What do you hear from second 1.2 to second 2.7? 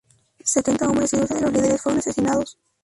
de los líderes fueron asesinados.